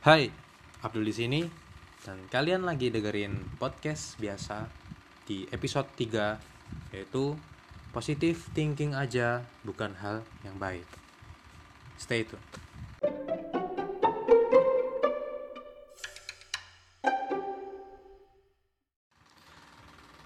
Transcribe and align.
Hai, 0.00 0.32
Abdul 0.80 1.04
di 1.04 1.12
sini 1.12 1.40
dan 2.08 2.24
kalian 2.32 2.64
lagi 2.64 2.88
dengerin 2.88 3.60
podcast 3.60 4.16
biasa 4.16 4.64
di 5.28 5.44
episode 5.52 5.92
3 5.92 6.96
yaitu 6.96 7.36
positive 7.92 8.40
thinking 8.56 8.96
aja 8.96 9.44
bukan 9.60 9.92
hal 10.00 10.24
yang 10.40 10.56
baik. 10.56 10.88
Stay 12.00 12.24
tune. 12.24 12.40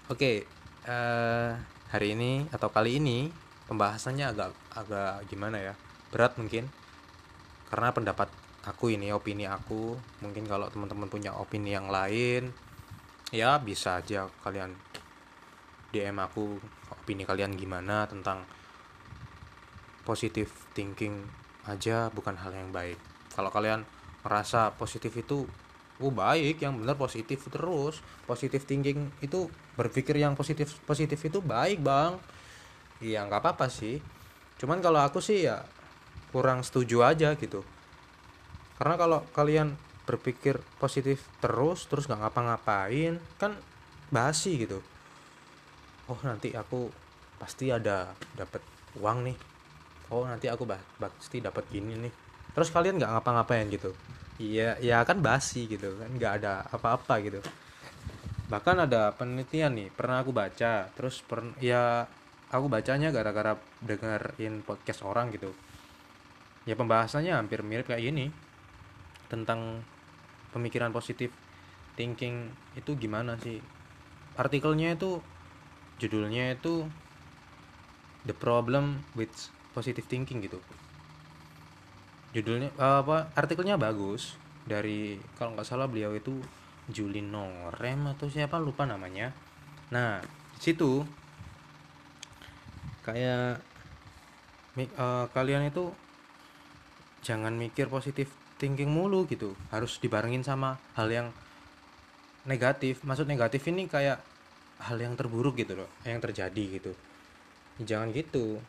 Oke, 0.07 0.47
eh, 0.87 1.51
hari 1.91 2.07
ini 2.15 2.47
atau 2.55 2.71
kali 2.71 3.03
ini 3.03 3.27
pembahasannya 3.67 4.23
agak 4.23 4.55
agak 4.71 5.27
gimana 5.27 5.59
ya? 5.59 5.75
Berat 6.15 6.39
mungkin 6.39 6.71
karena 7.67 7.91
pendapat 7.91 8.44
aku 8.65 8.97
ini 8.97 9.13
opini 9.13 9.45
aku. 9.45 9.95
Mungkin 10.25 10.49
kalau 10.49 10.67
teman-teman 10.73 11.07
punya 11.07 11.37
opini 11.37 11.77
yang 11.77 11.87
lain 11.87 12.49
ya 13.33 13.57
bisa 13.57 13.97
aja 14.01 14.29
kalian 14.45 14.77
DM 15.89 16.17
aku 16.21 16.61
opini 16.93 17.25
kalian 17.25 17.57
gimana 17.57 18.05
tentang 18.05 18.45
positive 20.05 20.51
thinking 20.77 21.25
aja 21.65 22.09
bukan 22.13 22.37
hal 22.37 22.53
yang 22.53 22.69
baik. 22.73 22.97
Kalau 23.33 23.49
kalian 23.49 23.85
merasa 24.21 24.73
positif 24.73 25.13
itu 25.17 25.45
oh 26.01 26.11
baik 26.11 26.61
yang 26.61 26.77
benar 26.81 26.97
positif 26.97 27.45
terus. 27.49 28.01
Positive 28.25 28.61
thinking 28.65 29.13
itu 29.21 29.49
berpikir 29.77 30.17
yang 30.17 30.33
positif 30.33 30.73
positif 30.85 31.21
itu 31.21 31.41
baik 31.41 31.81
bang. 31.81 32.17
Iya 33.01 33.25
nggak 33.29 33.41
apa-apa 33.41 33.69
sih. 33.69 34.01
Cuman 34.57 34.81
kalau 34.81 35.01
aku 35.01 35.21
sih 35.21 35.45
ya 35.45 35.61
kurang 36.33 36.65
setuju 36.65 37.05
aja 37.05 37.31
gitu 37.39 37.74
karena 38.75 38.95
kalau 38.99 39.19
kalian 39.31 39.75
berpikir 40.05 40.61
positif 40.77 41.25
terus 41.41 41.89
terus 41.89 42.05
nggak 42.05 42.21
ngapa-ngapain 42.21 43.17
kan 43.41 43.57
basi 44.13 44.61
gitu. 44.61 44.79
Oh 46.05 46.19
nanti 46.21 46.53
aku 46.53 46.93
pasti 47.41 47.73
ada 47.73 48.13
dapat 48.37 48.61
uang 49.01 49.25
nih. 49.25 49.37
Oh 50.13 50.23
nanti 50.27 50.45
aku 50.45 50.69
bah 50.69 50.79
pasti 51.01 51.41
dapat 51.41 51.65
gini 51.73 51.97
nih. 51.97 52.13
Terus 52.53 52.69
kalian 52.69 53.01
nggak 53.01 53.11
ngapa-ngapain 53.17 53.65
gitu? 53.73 53.91
Iya 54.37 54.77
ya 54.83 55.01
kan 55.01 55.23
basi 55.23 55.65
gitu 55.65 55.97
kan 55.97 56.11
nggak 56.13 56.33
ada 56.43 56.67
apa-apa 56.69 57.17
gitu. 57.25 57.41
Bahkan 58.45 58.85
ada 58.85 59.09
penelitian 59.17 59.73
nih 59.73 59.89
pernah 59.89 60.21
aku 60.21 60.29
baca 60.29 60.93
terus 60.93 61.25
per, 61.25 61.41
ya 61.57 62.05
aku 62.53 62.69
bacanya 62.69 63.09
gara-gara 63.09 63.57
dengerin 63.81 64.61
podcast 64.61 65.01
orang 65.01 65.33
gitu. 65.33 65.49
Ya 66.69 66.77
pembahasannya 66.77 67.33
hampir 67.33 67.65
mirip 67.65 67.89
kayak 67.89 68.05
gini 68.05 68.44
tentang 69.27 69.83
pemikiran 70.55 70.93
positif 70.95 71.31
thinking 71.99 72.51
itu 72.75 72.95
gimana 72.95 73.39
sih? 73.39 73.59
Artikelnya 74.35 74.95
itu 74.95 75.23
judulnya 75.97 76.55
itu 76.55 76.87
the 78.27 78.35
problem 78.35 79.05
with 79.15 79.31
positive 79.71 80.05
thinking 80.07 80.43
gitu. 80.43 80.59
Judulnya 82.35 82.73
apa 82.77 83.31
artikelnya 83.35 83.79
bagus. 83.79 84.35
Dari 84.65 85.21
kalau 85.37 85.53
nggak 85.53 85.67
salah 85.67 85.85
beliau 85.85 86.17
itu 86.17 86.41
Julin 86.89 87.29
Norem 87.29 88.09
atau 88.09 88.25
siapa 88.27 88.57
lupa 88.57 88.83
namanya. 88.89 89.29
Nah 89.93 90.19
di 90.57 90.59
situ 90.59 91.05
kayak 93.05 93.61
uh, 94.97 95.25
kalian 95.29 95.69
itu 95.69 95.93
jangan 97.21 97.53
mikir 97.53 97.89
positif 97.89 98.33
thinking 98.57 98.91
mulu 98.91 99.27
gitu. 99.27 99.53
Harus 99.69 99.97
dibarengin 99.99 100.43
sama 100.43 100.79
hal 100.95 101.07
yang 101.11 101.27
negatif. 102.47 103.01
Maksud 103.03 103.27
negatif 103.27 103.65
ini 103.67 103.89
kayak 103.89 104.21
hal 104.85 104.97
yang 104.99 105.15
terburuk 105.15 105.55
gitu 105.55 105.75
loh 105.75 105.89
yang 106.03 106.19
terjadi 106.19 106.63
gitu. 106.79 106.91
Jangan 107.79 108.11
gitu. 108.11 108.59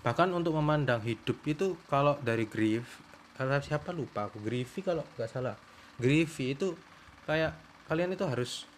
Bahkan 0.00 0.32
untuk 0.32 0.56
memandang 0.56 1.04
hidup 1.04 1.36
itu 1.44 1.76
kalau 1.88 2.16
dari 2.24 2.48
grief 2.48 3.04
kata 3.36 3.64
siapa 3.64 3.96
lupa 3.96 4.28
aku 4.28 4.40
griefy 4.40 4.84
kalau 4.84 5.04
nggak 5.16 5.28
salah. 5.28 5.56
Griefy 5.96 6.56
itu 6.56 6.76
kayak 7.24 7.56
kalian 7.88 8.12
itu 8.12 8.24
harus 8.24 8.68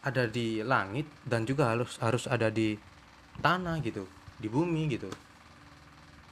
ada 0.00 0.26
di 0.26 0.64
langit 0.64 1.06
dan 1.26 1.44
juga 1.44 1.70
harus 1.70 1.94
harus 2.00 2.24
ada 2.26 2.48
di 2.48 2.74
tanah 3.38 3.78
gitu 3.82 4.06
di 4.40 4.48
bumi 4.50 4.90
gitu. 4.90 5.10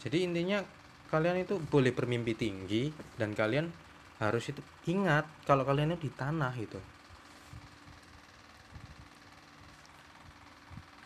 Jadi 0.03 0.27
intinya 0.27 0.63
kalian 1.09 1.45
itu 1.45 1.57
boleh 1.59 1.93
bermimpi 1.93 2.37
tinggi 2.37 2.93
dan 3.17 3.33
kalian 3.33 3.73
harus 4.21 4.51
itu 4.51 4.61
ingat 4.91 5.25
kalau 5.49 5.65
kalian 5.65 5.95
itu 5.97 6.09
di 6.09 6.13
tanah 6.13 6.55
itu 6.59 6.81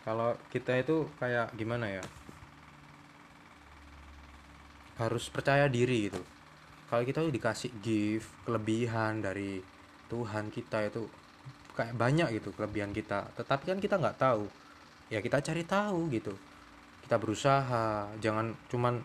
kalau 0.03 0.35
kita 0.51 0.83
itu 0.83 1.07
kayak 1.15 1.55
gimana 1.55 1.87
ya? 1.87 2.03
Harus 4.99 5.31
percaya 5.31 5.71
diri 5.71 6.11
gitu. 6.11 6.19
Kalau 6.91 7.07
kita 7.07 7.23
dikasih 7.23 7.71
gift 7.79 8.27
kelebihan 8.43 9.23
dari 9.23 9.63
Tuhan 10.11 10.51
kita 10.51 10.91
itu 10.91 11.07
kayak 11.73 11.95
banyak 11.95 12.35
gitu 12.35 12.51
kelebihan 12.51 12.91
kita. 12.91 13.31
Tetapi 13.39 13.63
kan 13.63 13.79
kita 13.79 13.95
nggak 13.95 14.19
tahu. 14.19 14.43
Ya 15.07 15.23
kita 15.23 15.39
cari 15.39 15.63
tahu 15.63 16.11
gitu. 16.11 16.35
Kita 17.07 17.15
berusaha 17.15 18.11
jangan 18.19 18.59
cuman 18.67 18.99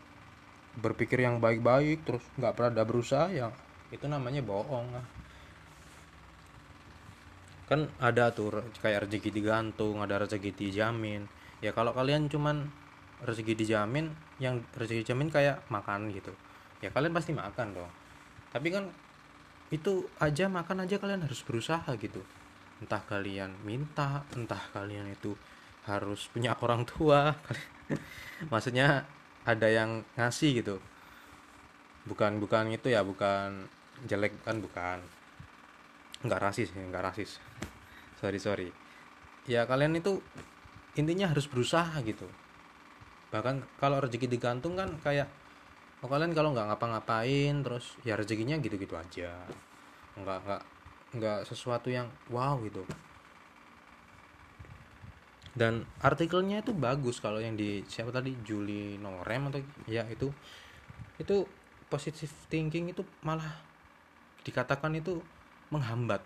berpikir 0.78 1.26
yang 1.26 1.42
baik-baik 1.42 2.06
terus 2.06 2.22
nggak 2.38 2.54
pernah 2.54 2.70
ada 2.78 2.84
berusaha 2.86 3.26
ya 3.30 3.50
itu 3.90 4.04
namanya 4.06 4.40
bohong 4.44 4.94
lah 4.94 5.06
kan 7.68 7.84
ada 8.00 8.32
tuh 8.32 8.64
kayak 8.80 9.06
rezeki 9.06 9.28
digantung 9.28 10.00
ada 10.00 10.16
rezeki 10.24 10.56
dijamin. 10.56 11.28
Ya 11.60 11.76
kalau 11.76 11.92
kalian 11.92 12.32
cuman 12.32 12.64
rezeki 13.20 13.52
dijamin 13.52 14.08
yang 14.40 14.64
rezeki 14.72 15.04
dijamin 15.04 15.28
kayak 15.28 15.60
makan 15.68 16.08
gitu. 16.08 16.32
Ya 16.80 16.88
kalian 16.88 17.12
pasti 17.12 17.36
makan 17.36 17.76
dong. 17.76 17.92
Tapi 18.48 18.72
kan 18.72 18.88
itu 19.68 20.08
aja 20.16 20.48
makan 20.48 20.88
aja 20.88 20.96
kalian 20.96 21.28
harus 21.28 21.44
berusaha 21.44 21.92
gitu. 22.00 22.24
Entah 22.80 23.04
kalian 23.04 23.52
minta 23.68 24.24
entah 24.32 24.64
kalian 24.72 25.12
itu 25.12 25.36
harus 25.84 26.24
punya 26.32 26.56
orang 26.64 26.88
tua. 26.88 27.36
Maksudnya 28.52 29.04
ada 29.48 29.68
yang 29.72 30.04
ngasih 30.20 30.60
gitu. 30.60 30.76
Bukan 32.04 32.36
bukan 32.36 32.68
itu 32.68 32.92
ya 32.92 33.00
bukan 33.00 33.64
jelek 34.04 34.36
kan 34.44 34.60
bukan. 34.60 35.00
Nggak 36.20 36.40
rasis 36.44 36.68
ya 36.76 36.84
nggak 36.84 37.04
rasis. 37.08 37.40
Sorry 38.20 38.36
sorry. 38.36 38.68
Ya 39.48 39.64
kalian 39.64 39.96
itu 39.96 40.20
intinya 41.00 41.32
harus 41.32 41.48
berusaha 41.48 41.96
gitu. 42.04 42.28
Bahkan 43.32 43.64
kalau 43.80 44.04
rezeki 44.04 44.28
digantung 44.28 44.76
kan 44.76 45.00
kayak 45.00 45.32
oh 46.04 46.08
kalian 46.12 46.36
kalau 46.36 46.52
nggak 46.52 46.68
ngapa-ngapain 46.68 47.64
terus 47.64 47.96
ya 48.04 48.20
rezekinya 48.20 48.60
gitu-gitu 48.60 49.00
aja. 49.00 49.32
Nggak 50.20 50.38
nggak 50.44 50.62
nggak 51.16 51.38
sesuatu 51.48 51.88
yang 51.88 52.12
wow 52.28 52.60
gitu 52.60 52.84
dan 55.58 55.82
artikelnya 55.98 56.62
itu 56.62 56.70
bagus 56.70 57.18
kalau 57.18 57.42
yang 57.42 57.58
di 57.58 57.82
siapa 57.90 58.14
tadi? 58.14 58.30
Juli 58.46 58.94
Norem 58.94 59.50
atau 59.50 59.58
ya 59.90 60.06
itu. 60.06 60.30
Itu 61.18 61.50
positive 61.90 62.30
thinking 62.46 62.94
itu 62.94 63.02
malah 63.26 63.58
dikatakan 64.46 64.94
itu 64.94 65.18
menghambat. 65.74 66.22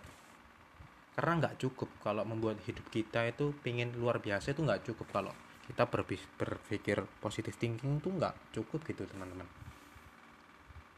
Karena 1.17 1.41
nggak 1.41 1.65
cukup 1.65 1.89
kalau 2.05 2.29
membuat 2.29 2.61
hidup 2.69 2.85
kita 2.93 3.25
itu 3.25 3.57
pingin 3.65 3.97
luar 3.97 4.21
biasa 4.21 4.53
itu 4.53 4.61
nggak 4.61 4.85
cukup. 4.93 5.09
Kalau 5.09 5.33
kita 5.65 5.89
berpikir 5.89 7.01
positive 7.25 7.57
thinking 7.57 8.05
itu 8.05 8.13
nggak 8.13 8.53
cukup 8.53 8.85
gitu 8.85 9.09
teman-teman. 9.09 9.49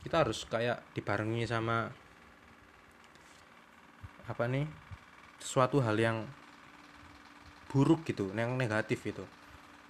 Kita 0.02 0.26
harus 0.26 0.42
kayak 0.42 0.82
dibarengi 0.90 1.46
sama 1.46 1.86
apa 4.26 4.44
nih? 4.50 4.66
Sesuatu 5.38 5.78
hal 5.78 5.94
yang 6.02 6.26
buruk 7.74 8.06
gitu 8.06 8.30
yang 8.30 8.54
negatif 8.54 9.02
itu 9.02 9.26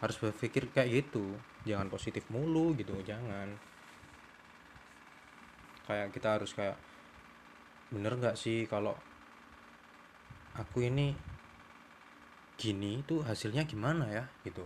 harus 0.01 0.17
berpikir 0.17 0.73
kayak 0.73 1.05
gitu. 1.05 1.37
Jangan 1.69 1.93
positif 1.93 2.25
mulu 2.33 2.73
gitu 2.77 2.97
jangan. 3.05 3.53
Kayak 5.85 6.09
kita 6.17 6.41
harus 6.41 6.57
kayak 6.57 6.81
bener 7.93 8.17
nggak 8.17 8.41
sih 8.41 8.65
kalau 8.65 8.97
aku 10.57 10.89
ini 10.89 11.13
gini 12.57 13.05
itu 13.05 13.21
hasilnya 13.21 13.69
gimana 13.69 14.09
ya? 14.09 14.25
gitu. 14.45 14.65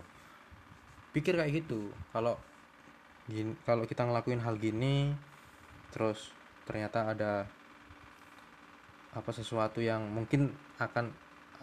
Pikir 1.11 1.35
kayak 1.35 1.67
gitu. 1.67 1.91
Kalau 2.15 2.39
gini 3.27 3.59
kalau 3.67 3.83
kita 3.85 4.07
ngelakuin 4.07 4.43
hal 4.43 4.59
gini 4.59 5.13
terus 5.91 6.31
ternyata 6.65 7.13
ada 7.15 7.49
apa 9.13 9.31
sesuatu 9.33 9.81
yang 9.81 10.05
mungkin 10.05 10.53
akan 10.79 11.11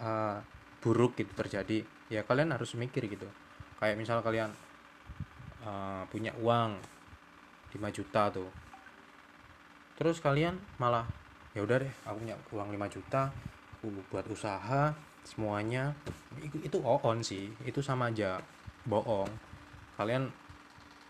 uh, 0.01 0.41
buruk 0.85 1.17
gitu 1.17 1.33
terjadi 1.33 1.81
ya 2.13 2.21
kalian 2.21 2.53
harus 2.53 2.77
mikir 2.77 3.09
gitu. 3.09 3.25
Kayak 3.81 3.97
misal 3.97 4.21
kalian 4.21 4.53
uh, 5.65 6.05
punya 6.13 6.29
uang 6.37 6.77
5 7.73 7.97
juta 7.97 8.29
tuh. 8.29 8.49
Terus 9.97 10.21
kalian 10.21 10.61
malah 10.77 11.09
ya 11.57 11.65
udah 11.65 11.81
deh 11.81 11.93
aku 12.05 12.21
punya 12.21 12.37
uang 12.53 12.69
5 12.69 12.93
juta 12.93 13.33
aku 13.81 13.89
buat 14.13 14.29
usaha 14.29 14.93
semuanya. 15.25 15.97
Itu, 16.61 16.85
on 16.85 17.25
sih 17.25 17.49
itu 17.65 17.81
sama 17.81 18.13
aja 18.13 18.38
bohong. 18.85 19.33
Kalian 19.97 20.29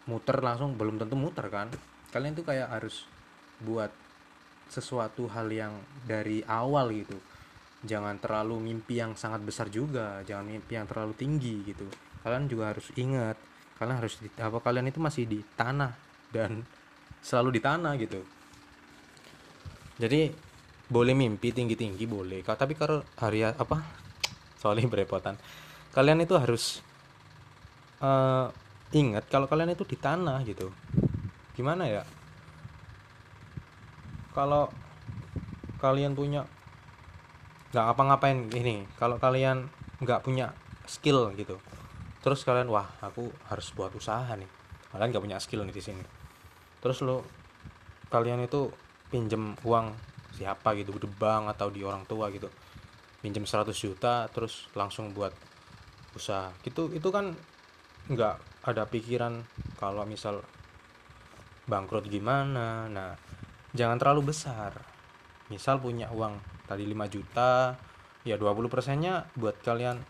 muter 0.07 0.39
langsung 0.39 0.79
belum 0.79 0.95
tentu 1.03 1.19
muter 1.19 1.51
kan. 1.51 1.67
Kalian 2.15 2.31
tuh 2.31 2.47
kayak 2.47 2.71
harus 2.71 3.03
buat 3.59 3.91
sesuatu 4.71 5.27
hal 5.29 5.51
yang 5.51 5.73
dari 6.07 6.41
awal 6.47 6.89
gitu 6.95 7.19
jangan 7.85 8.17
terlalu 8.19 8.59
mimpi 8.59 8.99
yang 8.99 9.13
sangat 9.13 9.45
besar 9.45 9.69
juga 9.69 10.25
jangan 10.25 10.45
mimpi 10.49 10.75
yang 10.75 10.89
terlalu 10.89 11.13
tinggi 11.15 11.61
gitu. 11.63 11.85
Kalian 12.25 12.49
juga 12.49 12.73
harus 12.73 12.89
ingat 12.97 13.37
kalian 13.75 13.97
harus 13.99 14.17
di, 14.19 14.31
apa 14.39 14.57
kalian 14.63 14.87
itu 14.87 14.99
masih 15.03 15.27
di 15.27 15.43
tanah 15.55 15.93
dan 16.33 16.65
selalu 17.21 17.59
di 17.59 17.61
tanah 17.61 17.93
gitu. 18.01 18.21
Jadi 19.95 20.33
boleh 20.85 21.13
mimpi 21.17 21.49
tinggi 21.49 21.73
tinggi 21.73 22.05
boleh 22.05 22.45
tapi 22.45 22.77
kalau 22.77 23.01
hari 23.17 23.45
apa 23.45 23.77
soalnya 24.61 24.89
berepotan. 24.89 25.37
Kalian 25.95 26.27
itu 26.27 26.35
harus 26.35 26.83
uh, 28.03 28.51
ingat 28.91 29.29
kalau 29.31 29.47
kalian 29.47 29.73
itu 29.73 29.87
di 29.87 29.95
tanah 29.95 30.43
gitu. 30.43 30.73
Gimana 31.55 31.87
ya? 31.87 32.03
Kalau 34.35 34.67
kalian 35.79 36.11
punya 36.11 36.43
nggak 37.75 37.91
apa-ngapain 37.91 38.47
ini 38.55 38.87
kalau 38.95 39.19
kalian 39.19 39.67
nggak 39.99 40.23
punya 40.23 40.55
skill 40.87 41.35
gitu 41.35 41.59
terus 42.23 42.47
kalian 42.47 42.71
wah 42.71 42.87
aku 43.03 43.27
harus 43.51 43.75
buat 43.75 43.91
usaha 43.91 44.31
nih 44.31 44.47
kalian 44.95 45.11
nggak 45.11 45.25
punya 45.27 45.39
skill 45.43 45.67
nih 45.67 45.75
di 45.75 45.83
sini. 45.83 46.03
Terus 46.79 47.03
lo 47.03 47.27
kalian 48.07 48.47
itu 48.47 48.71
pinjem 49.11 49.59
uang 49.67 49.91
siapa 50.31 50.71
gitu 50.79 50.95
di 50.95 51.03
bank 51.11 51.51
atau 51.51 51.67
di 51.67 51.83
orang 51.83 52.07
tua 52.07 52.31
gitu 52.31 52.47
pinjem 53.19 53.43
100 53.43 53.75
juta 53.75 54.31
terus 54.31 54.71
langsung 54.71 55.11
buat 55.11 55.35
usaha. 56.15 56.55
Gitu 56.63 56.95
itu 56.95 57.11
kan 57.11 57.35
nggak 58.07 58.35
ada 58.63 58.87
pikiran 58.87 59.43
kalau 59.75 60.07
misal 60.07 60.39
bangkrut 61.67 62.07
gimana. 62.07 62.87
Nah 62.87 63.19
jangan 63.75 63.99
terlalu 63.99 64.31
besar. 64.31 64.79
Misal 65.51 65.83
punya 65.83 66.07
uang 66.15 66.39
tadi 66.65 66.83
5 66.85 67.13
juta 67.13 67.77
ya 68.25 68.35
20 68.37 68.67
persennya 68.69 69.29
buat 69.37 69.57
kalian. 69.61 70.01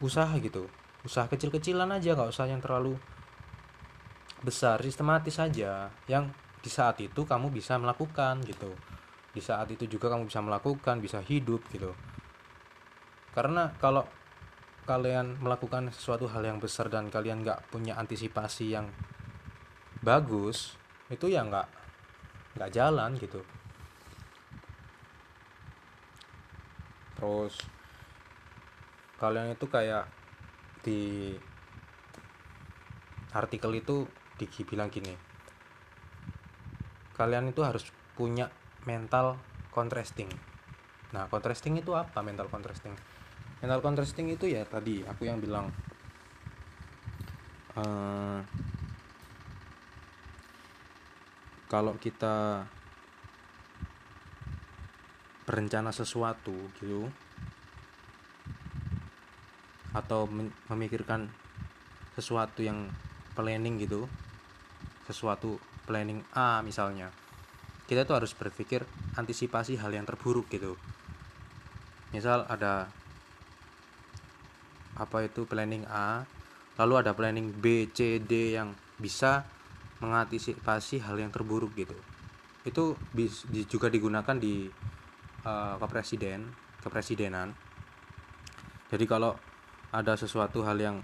Usaha 0.00 0.32
gitu 0.40 0.68
usaha 1.00 1.24
kecil-kecilan 1.28 1.88
aja 1.96 2.12
nggak 2.12 2.28
usah 2.28 2.46
yang 2.48 2.60
terlalu 2.60 2.96
besar 4.44 4.80
sistematis 4.84 5.36
saja 5.36 5.88
yang 6.08 6.28
di 6.60 6.68
saat 6.68 7.00
itu 7.00 7.24
kamu 7.24 7.48
bisa 7.52 7.80
melakukan 7.80 8.40
gitu. 8.44 8.72
Di 9.32 9.40
saat 9.40 9.68
itu 9.72 9.88
juga 9.88 10.12
kamu 10.12 10.28
bisa 10.28 10.44
melakukan 10.44 11.00
bisa 11.00 11.24
hidup 11.24 11.64
gitu. 11.72 11.92
Karena 13.32 13.72
kalau 13.80 14.04
kalian 14.84 15.40
melakukan 15.40 15.88
sesuatu 15.92 16.28
hal 16.28 16.44
yang 16.44 16.58
besar 16.60 16.92
dan 16.92 17.08
kalian 17.08 17.44
nggak 17.44 17.68
punya 17.72 17.96
antisipasi 17.96 18.74
yang 18.74 18.90
bagus 20.00 20.74
itu 21.12 21.28
ya 21.28 21.44
nggak 21.44 21.68
nggak 22.56 22.70
jalan 22.72 23.14
gitu 23.20 23.44
terus 27.20 27.60
kalian 29.20 29.52
itu 29.52 29.68
kayak 29.68 30.08
di 30.80 31.36
artikel 33.36 33.76
itu 33.76 34.08
dibilang 34.40 34.88
gini 34.88 35.12
kalian 37.20 37.52
itu 37.52 37.60
harus 37.60 37.84
punya 38.16 38.48
mental 38.88 39.36
contrasting. 39.68 40.32
Nah 41.12 41.28
contrasting 41.28 41.76
itu 41.76 41.92
apa 41.92 42.24
mental 42.24 42.48
contrasting? 42.48 42.96
Mental 43.60 43.84
contrasting 43.84 44.32
itu 44.32 44.48
ya 44.48 44.64
tadi 44.64 45.04
aku 45.04 45.28
yang 45.28 45.36
bilang 45.36 45.68
uh, 47.76 48.40
kalau 51.68 51.92
kita 52.00 52.64
berencana 55.50 55.90
sesuatu 55.90 56.54
gitu 56.78 57.10
atau 59.90 60.30
memikirkan 60.70 61.26
sesuatu 62.14 62.62
yang 62.62 62.86
planning 63.34 63.82
gitu 63.82 64.06
sesuatu 65.10 65.58
planning 65.90 66.22
A 66.30 66.62
misalnya 66.62 67.10
kita 67.90 68.06
tuh 68.06 68.22
harus 68.22 68.30
berpikir 68.38 68.86
antisipasi 69.18 69.74
hal 69.74 69.90
yang 69.90 70.06
terburuk 70.06 70.46
gitu. 70.46 70.78
Misal 72.14 72.46
ada 72.46 72.86
apa 74.94 75.26
itu 75.26 75.42
planning 75.50 75.82
A 75.90 76.22
lalu 76.78 77.02
ada 77.02 77.18
planning 77.18 77.50
B 77.50 77.90
C 77.90 78.22
D 78.22 78.54
yang 78.54 78.78
bisa 79.02 79.42
mengantisipasi 79.98 81.02
hal 81.02 81.18
yang 81.18 81.34
terburuk 81.34 81.74
gitu. 81.74 81.98
Itu 82.62 82.94
juga 83.66 83.90
digunakan 83.90 84.38
di 84.38 84.70
uh, 85.44 85.76
kepresiden 85.80 86.52
kepresidenan 86.80 87.54
jadi 88.90 89.06
kalau 89.06 89.38
ada 89.94 90.18
sesuatu 90.18 90.66
hal 90.66 90.78
yang 90.82 90.96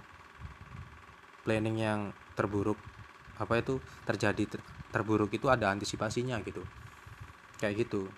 planning 1.46 1.78
yang 1.78 2.00
terburuk 2.34 2.78
apa 3.38 3.62
itu 3.62 3.78
terjadi 4.02 4.58
ter, 4.58 4.60
terburuk 4.90 5.30
itu 5.30 5.46
ada 5.46 5.70
antisipasinya 5.70 6.42
gitu. 6.42 6.66
Kayak 7.62 7.86
gitu. 7.86 8.10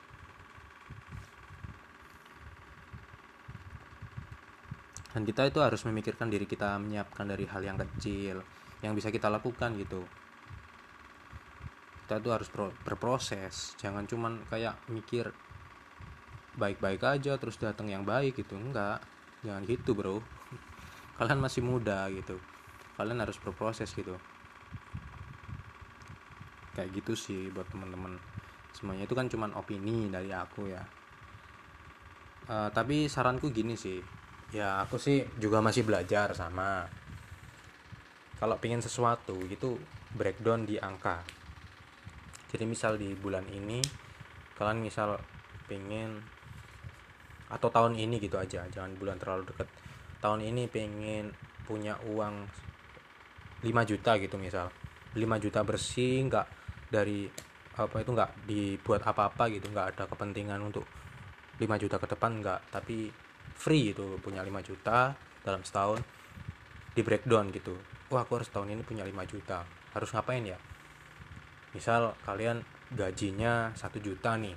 Dan 5.12 5.26
kita 5.28 5.48
itu 5.50 5.58
harus 5.60 5.84
memikirkan 5.84 6.32
diri 6.32 6.48
kita 6.48 6.80
menyiapkan 6.80 7.28
dari 7.28 7.44
hal 7.44 7.60
yang 7.60 7.76
kecil 7.76 8.40
yang 8.80 8.96
bisa 8.96 9.12
kita 9.12 9.28
lakukan 9.28 9.76
gitu. 9.76 10.06
Kita 12.06 12.24
itu 12.24 12.30
harus 12.32 12.48
berproses. 12.86 13.76
Jangan 13.76 14.08
cuman 14.08 14.48
kayak 14.48 14.80
mikir 14.88 15.28
baik-baik 16.58 17.00
aja 17.06 17.38
terus 17.38 17.56
datang 17.56 17.86
yang 17.88 18.02
baik 18.02 18.36
gitu. 18.36 18.58
Enggak 18.58 19.00
jangan 19.46 19.62
gitu 19.64 19.94
bro. 19.94 20.18
Kalian 21.18 21.38
masih 21.38 21.62
muda 21.62 22.10
gitu. 22.10 22.36
Kalian 22.98 23.22
harus 23.22 23.38
berproses 23.38 23.94
gitu. 23.94 24.18
Kayak 26.74 26.90
gitu 26.98 27.14
sih 27.14 27.54
buat 27.54 27.70
teman-teman. 27.70 28.18
Semuanya 28.74 29.06
itu 29.06 29.14
kan 29.14 29.30
cuman 29.30 29.54
opini 29.54 30.10
dari 30.10 30.34
aku 30.34 30.70
ya. 30.70 30.82
Uh, 32.50 32.70
tapi 32.74 33.06
saranku 33.06 33.54
gini 33.54 33.78
sih. 33.78 34.02
Ya 34.50 34.82
aku 34.82 34.98
sih 34.98 35.22
juga 35.38 35.62
masih 35.62 35.86
belajar 35.86 36.34
sama. 36.34 36.86
Kalau 38.38 38.54
pengen 38.62 38.82
sesuatu 38.82 39.34
itu 39.46 39.78
breakdown 40.14 40.62
di 40.66 40.78
angka. 40.78 41.22
Jadi 42.48 42.64
misal 42.64 42.96
di 42.96 43.12
bulan 43.12 43.44
ini 43.50 43.82
kalian 44.56 44.80
misal 44.80 45.20
pengen 45.68 46.24
atau 47.48 47.68
tahun 47.72 47.96
ini 47.96 48.20
gitu 48.20 48.36
aja 48.36 48.68
jangan 48.68 48.92
bulan 48.96 49.16
terlalu 49.16 49.48
deket. 49.48 49.68
Tahun 50.20 50.40
ini 50.44 50.68
pengen 50.68 51.32
punya 51.64 51.96
uang 52.04 52.34
5 53.64 53.90
juta 53.90 54.16
gitu 54.20 54.36
misal. 54.36 54.68
5 55.16 55.24
juta 55.42 55.60
bersih 55.64 56.28
nggak 56.28 56.46
dari 56.92 57.26
apa 57.78 58.02
itu 58.02 58.10
nggak 58.12 58.30
dibuat 58.44 59.02
apa-apa 59.02 59.48
gitu. 59.48 59.72
Nggak 59.72 59.96
ada 59.96 60.04
kepentingan 60.10 60.60
untuk 60.60 60.84
5 61.56 61.64
juta 61.82 61.96
ke 61.96 62.06
depan 62.10 62.44
nggak. 62.44 62.60
Tapi 62.68 63.08
free 63.56 63.96
itu 63.96 64.20
punya 64.20 64.44
5 64.44 64.68
juta 64.68 65.16
dalam 65.40 65.64
setahun 65.64 66.04
di 66.92 67.00
breakdown 67.00 67.48
gitu. 67.54 67.78
Wah 68.12 68.24
aku 68.26 68.42
harus 68.42 68.50
tahun 68.52 68.76
ini 68.76 68.82
punya 68.84 69.06
5 69.06 69.24
juta. 69.24 69.64
Harus 69.96 70.12
ngapain 70.12 70.44
ya? 70.44 70.58
Misal 71.72 72.12
kalian 72.24 72.64
gajinya 72.92 73.72
satu 73.76 74.00
juta 74.00 74.36
nih 74.40 74.56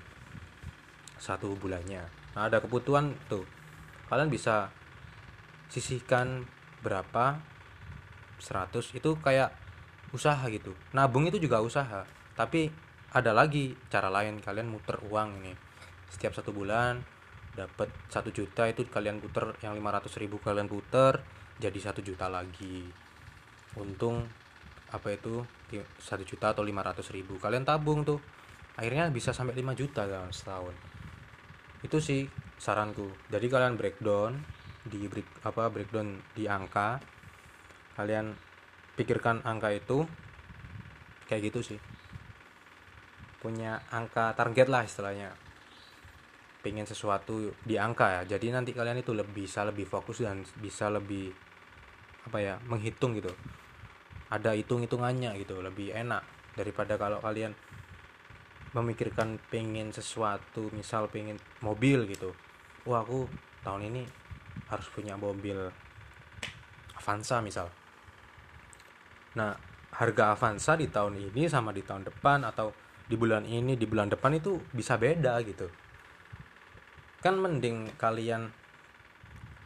satu 1.19 1.53
bulannya 1.59 2.20
nah 2.35 2.47
ada 2.47 2.63
kebutuhan 2.63 3.15
tuh. 3.27 3.43
Kalian 4.11 4.27
bisa 4.27 4.71
sisihkan 5.71 6.43
berapa? 6.83 7.39
100 8.41 8.97
itu 8.97 9.15
kayak 9.21 9.53
usaha 10.11 10.41
gitu. 10.51 10.75
Nabung 10.91 11.29
itu 11.29 11.37
juga 11.37 11.61
usaha. 11.61 12.03
Tapi 12.35 12.67
ada 13.13 13.31
lagi 13.31 13.77
cara 13.87 14.11
lain. 14.11 14.41
Kalian 14.41 14.67
muter 14.67 14.99
uang 15.07 15.45
ini. 15.45 15.53
Setiap 16.11 16.35
satu 16.35 16.51
bulan 16.51 16.99
dapat 17.51 17.91
satu 18.07 18.31
juta 18.31 18.63
itu 18.67 18.87
kalian 18.87 19.19
puter 19.19 19.59
yang 19.59 19.75
500 19.75 20.07
ribu 20.23 20.39
kalian 20.39 20.71
puter 20.71 21.19
jadi 21.59 21.79
satu 21.79 22.03
juta 22.03 22.27
lagi. 22.27 22.89
Untung 23.79 24.27
apa 24.91 25.07
itu? 25.15 25.47
Satu 26.01 26.27
juta 26.27 26.51
atau 26.51 26.67
500 26.67 27.15
ribu. 27.15 27.39
Kalian 27.39 27.63
tabung 27.63 28.03
tuh. 28.03 28.19
Akhirnya 28.75 29.07
bisa 29.07 29.31
sampai 29.31 29.55
5 29.55 29.71
juta 29.77 30.03
dalam 30.03 30.31
setahun 30.33 30.90
itu 31.81 31.97
sih 31.97 32.29
saranku. 32.61 33.09
Jadi 33.33 33.49
kalian 33.49 33.73
breakdown 33.73 34.37
di 34.85 35.05
break, 35.09 35.45
apa 35.45 35.69
breakdown 35.73 36.21
di 36.37 36.45
angka. 36.45 37.01
Kalian 37.97 38.33
pikirkan 38.97 39.41
angka 39.45 39.73
itu 39.73 40.05
kayak 41.25 41.49
gitu 41.49 41.73
sih. 41.73 41.79
Punya 43.41 43.81
angka 43.89 44.37
target 44.37 44.69
lah 44.69 44.85
istilahnya. 44.85 45.33
Pengen 46.61 46.85
sesuatu 46.85 47.49
di 47.65 47.81
angka 47.81 48.21
ya. 48.21 48.37
Jadi 48.37 48.53
nanti 48.53 48.71
kalian 48.77 49.01
itu 49.01 49.17
lebih 49.17 49.49
bisa 49.49 49.65
lebih 49.65 49.89
fokus 49.89 50.21
dan 50.21 50.45
bisa 50.61 50.93
lebih 50.93 51.33
apa 52.29 52.37
ya 52.37 52.55
menghitung 52.69 53.17
gitu. 53.17 53.33
Ada 54.29 54.53
hitung 54.53 54.85
hitungannya 54.85 55.33
gitu 55.41 55.59
lebih 55.59 55.91
enak 55.91 56.21
daripada 56.53 56.95
kalau 57.01 57.17
kalian 57.19 57.57
memikirkan 58.71 59.35
pengen 59.51 59.91
sesuatu 59.91 60.71
misal 60.71 61.11
pengen 61.11 61.35
mobil 61.59 62.07
gitu. 62.07 62.31
Wah 62.87 63.03
aku 63.03 63.27
tahun 63.67 63.91
ini 63.91 64.07
harus 64.71 64.87
punya 64.91 65.19
mobil 65.19 65.67
Avanza 66.95 67.43
misal. 67.43 67.67
Nah 69.35 69.55
harga 69.91 70.33
Avanza 70.33 70.79
di 70.79 70.87
tahun 70.87 71.19
ini 71.19 71.51
sama 71.51 71.75
di 71.75 71.83
tahun 71.83 72.07
depan 72.07 72.47
atau 72.47 72.71
di 73.11 73.19
bulan 73.19 73.43
ini 73.43 73.75
di 73.75 73.83
bulan 73.83 74.07
depan 74.07 74.39
itu 74.39 74.55
bisa 74.71 74.95
beda 74.95 75.35
gitu. 75.43 75.67
Kan 77.19 77.37
mending 77.43 77.91
kalian 77.99 78.49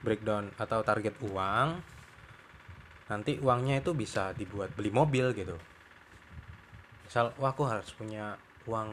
breakdown 0.01 0.49
atau 0.57 0.81
target 0.81 1.13
uang 1.21 1.93
nanti 3.05 3.37
uangnya 3.37 3.85
itu 3.85 3.93
bisa 3.93 4.33
dibuat 4.33 4.73
beli 4.73 4.89
mobil 4.89 5.29
gitu. 5.37 5.53
Misal 7.05 7.37
wah 7.37 7.53
aku 7.53 7.69
harus 7.69 7.93
punya 7.93 8.33
uang 8.65 8.89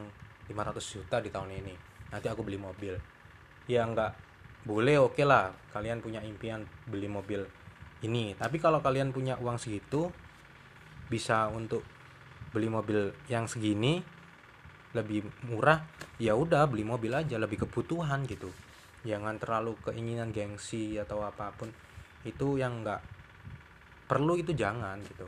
500 0.49 0.93
juta 0.93 1.17
di 1.19 1.29
tahun 1.29 1.49
ini. 1.53 1.75
Nanti 2.13 2.27
aku 2.29 2.45
beli 2.45 2.59
mobil. 2.61 2.93
Ya 3.65 3.85
nggak 3.87 4.11
boleh 4.67 5.01
oke 5.01 5.17
okay 5.17 5.25
lah. 5.25 5.53
Kalian 5.73 5.99
punya 5.99 6.21
impian 6.21 6.65
beli 6.85 7.09
mobil 7.09 7.43
ini. 8.05 8.37
Tapi 8.37 8.57
kalau 8.59 8.83
kalian 8.83 9.09
punya 9.15 9.39
uang 9.39 9.57
segitu 9.57 10.11
bisa 11.07 11.49
untuk 11.51 11.83
beli 12.53 12.69
mobil 12.69 13.11
yang 13.27 13.49
segini 13.49 14.01
lebih 14.93 15.25
murah 15.49 15.81
ya 16.21 16.37
udah 16.37 16.69
beli 16.69 16.85
mobil 16.85 17.11
aja. 17.15 17.39
Lebih 17.41 17.65
kebutuhan 17.67 18.29
gitu. 18.29 18.51
Jangan 19.03 19.35
terlalu 19.41 19.75
keinginan 19.83 20.31
gengsi 20.31 20.95
atau 20.99 21.25
apa 21.25 21.51
pun. 21.55 21.71
Itu 22.23 22.55
yang 22.55 22.83
enggak 22.83 23.03
perlu 24.07 24.37
itu 24.37 24.53
jangan 24.53 24.99
gitu. 25.03 25.27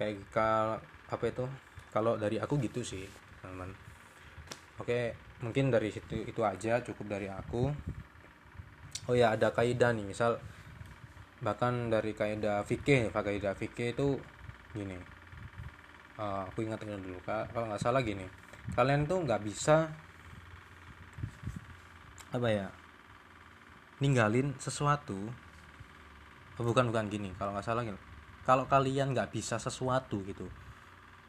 Kayak 0.00 0.24
kalau 0.32 0.78
apa 1.10 1.24
itu 1.26 1.44
kalau 1.90 2.14
dari 2.14 2.38
aku 2.38 2.58
gitu 2.62 2.86
sih 2.86 3.06
teman. 3.42 3.70
Oke 4.78 5.14
mungkin 5.42 5.68
dari 5.68 5.90
situ 5.90 6.22
itu 6.24 6.40
aja 6.42 6.78
cukup 6.80 7.18
dari 7.18 7.26
aku. 7.26 7.70
Oh 9.10 9.14
ya 9.14 9.34
ada 9.34 9.50
kaidah 9.50 9.90
nih 9.90 10.06
misal 10.06 10.38
bahkan 11.42 11.90
dari 11.90 12.14
kaidah 12.14 12.62
fikih 12.62 13.10
kaidah 13.10 13.54
fikih 13.58 13.92
itu 13.92 14.16
gini. 14.72 14.96
Uh, 16.20 16.44
aku 16.46 16.68
ingatkan 16.68 17.00
dulu 17.00 17.16
kalau 17.24 17.64
nggak 17.64 17.80
salah 17.80 18.04
gini 18.04 18.28
kalian 18.76 19.08
tuh 19.08 19.24
nggak 19.24 19.40
bisa 19.40 19.88
apa 22.30 22.48
ya 22.48 22.68
ninggalin 23.98 24.54
sesuatu. 24.56 25.18
Oh, 26.60 26.64
bukan 26.64 26.92
bukan 26.92 27.08
gini 27.08 27.32
kalau 27.40 27.56
nggak 27.56 27.64
salah 27.64 27.82
gini. 27.82 27.96
Kalau 28.44 28.68
kalian 28.68 29.16
nggak 29.16 29.32
bisa 29.32 29.56
sesuatu 29.56 30.20
gitu 30.28 30.44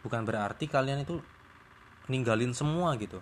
bukan 0.01 0.25
berarti 0.25 0.65
kalian 0.69 1.05
itu 1.05 1.21
ninggalin 2.09 2.53
semua 2.53 2.97
gitu. 2.97 3.21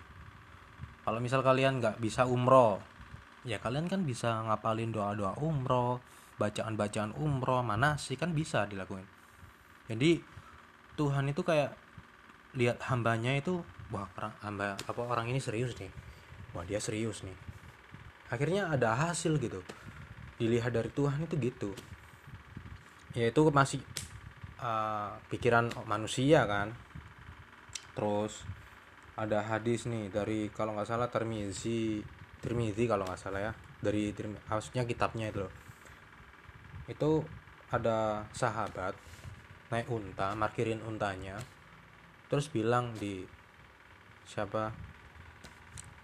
Kalau 1.04 1.18
misal 1.20 1.40
kalian 1.40 1.80
nggak 1.80 1.96
bisa 2.00 2.28
umroh 2.28 2.80
ya 3.40 3.56
kalian 3.56 3.88
kan 3.88 4.04
bisa 4.04 4.44
ngapalin 4.44 4.92
doa-doa 4.92 5.40
umroh 5.40 5.96
bacaan-bacaan 6.36 7.16
umroh 7.16 7.64
mana 7.64 7.96
sih 7.96 8.12
kan 8.12 8.36
bisa 8.36 8.68
dilakukan 8.68 9.00
jadi 9.90 10.22
Tuhan 10.94 11.26
itu 11.34 11.42
kayak 11.42 11.74
lihat 12.54 12.78
hambanya 12.86 13.34
itu 13.34 13.58
wah 13.90 14.06
orang 14.14 14.34
hamba 14.38 14.78
apa 14.86 15.00
orang 15.02 15.26
ini 15.34 15.42
serius 15.42 15.74
nih. 15.80 15.90
Wah 16.54 16.62
dia 16.62 16.78
serius 16.78 17.26
nih. 17.26 17.34
Akhirnya 18.30 18.70
ada 18.70 18.94
hasil 18.94 19.34
gitu. 19.42 19.66
Dilihat 20.38 20.70
dari 20.70 20.86
Tuhan 20.94 21.26
itu 21.26 21.34
gitu. 21.42 21.70
Yaitu 23.18 23.42
masih 23.50 23.82
uh, 24.60 25.16
pikiran 25.32 25.72
manusia 25.88 26.44
kan. 26.44 26.72
Terus 27.96 28.44
ada 29.18 29.42
hadis 29.44 29.84
nih 29.90 30.08
dari 30.08 30.48
kalau 30.52 30.76
nggak 30.76 30.88
salah 30.88 31.08
Termizi 31.10 32.00
Termizi 32.40 32.88
kalau 32.88 33.04
nggak 33.04 33.20
salah 33.20 33.50
ya 33.50 33.52
dari 33.80 34.12
maksudnya 34.48 34.84
kitabnya 34.86 35.28
itu 35.28 35.44
loh. 35.44 35.52
Itu 36.88 37.24
ada 37.72 38.24
sahabat 38.32 38.94
naik 39.70 39.86
unta 39.86 40.34
markirin 40.34 40.82
untanya 40.82 41.38
terus 42.26 42.50
bilang 42.50 42.94
di 42.98 43.22
siapa? 44.26 44.90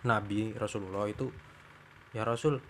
Nabi 0.07 0.55
Rasulullah 0.55 1.11
itu 1.11 1.27
ya 2.15 2.23
Rasul 2.23 2.63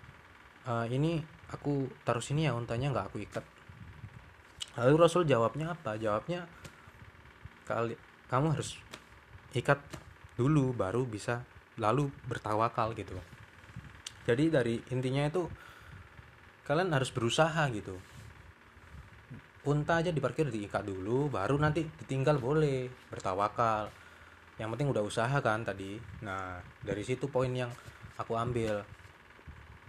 uh, 0.64 0.86
ini 0.88 1.20
aku 1.52 1.86
taruh 2.02 2.24
sini 2.24 2.48
ya 2.48 2.56
untanya 2.56 2.90
nggak 2.90 3.06
aku 3.12 3.20
ikat 3.20 3.44
lalu 4.76 4.94
Rasul 5.00 5.24
jawabnya 5.24 5.72
apa? 5.72 5.96
Jawabnya 5.96 6.44
kali 7.66 7.96
kamu 8.30 8.54
harus 8.54 8.78
ikat 9.56 9.80
dulu 10.36 10.76
baru 10.76 11.08
bisa 11.08 11.42
lalu 11.80 12.12
bertawakal 12.28 12.92
gitu. 12.96 13.16
Jadi 14.26 14.50
dari 14.50 14.74
intinya 14.90 15.24
itu 15.24 15.46
kalian 16.66 16.92
harus 16.92 17.14
berusaha 17.14 17.68
gitu. 17.72 17.94
Unta 19.66 19.98
aja 19.98 20.14
diparkir 20.14 20.46
diikat 20.50 20.86
dulu 20.86 21.26
baru 21.30 21.58
nanti 21.58 21.86
ditinggal 22.04 22.38
boleh 22.38 22.90
bertawakal. 23.10 23.90
Yang 24.56 24.68
penting 24.76 24.88
udah 24.90 25.02
usaha 25.04 25.36
kan 25.42 25.62
tadi. 25.62 25.98
Nah 26.22 26.58
dari 26.82 27.02
situ 27.06 27.30
poin 27.30 27.50
yang 27.50 27.70
aku 28.18 28.34
ambil. 28.34 28.82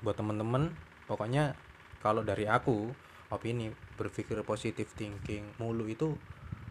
Buat 0.06 0.22
temen-temen 0.22 0.70
pokoknya 1.10 1.58
kalau 1.98 2.22
dari 2.22 2.46
aku 2.46 2.94
opini 3.34 3.74
berpikir 4.00 4.40
positif 4.48 4.92
thinking 4.96 5.44
mulu 5.60 5.88
itu 5.88 6.16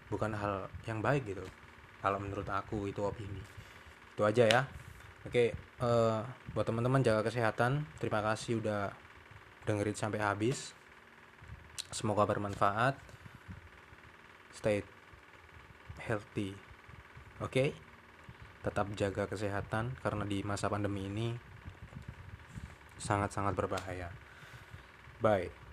bukan 0.09 0.33
hal 0.33 0.71
yang 0.89 1.05
baik 1.05 1.27
gitu 1.29 1.45
kalau 2.01 2.17
menurut 2.23 2.47
aku 2.49 2.89
itu 2.89 3.03
opini 3.03 3.43
itu 4.17 4.23
aja 4.25 4.45
ya 4.49 4.63
oke 5.27 5.53
uh, 5.85 6.25
buat 6.57 6.65
teman-teman 6.65 7.05
jaga 7.05 7.27
kesehatan 7.27 7.85
terima 8.01 8.25
kasih 8.25 8.63
udah 8.63 8.95
dengerin 9.67 9.99
sampai 9.99 10.23
habis 10.23 10.77
Semoga 11.93 12.27
bermanfaat. 12.27 12.99
Stay 14.57 14.83
healthy. 16.03 16.57
Oke? 17.39 17.53
Okay? 17.53 17.69
Tetap 18.65 18.91
jaga 18.99 19.31
kesehatan 19.31 19.95
karena 20.03 20.27
di 20.27 20.43
masa 20.43 20.67
pandemi 20.67 21.07
ini 21.07 21.37
sangat-sangat 22.99 23.55
berbahaya. 23.55 24.11
Bye. 25.23 25.66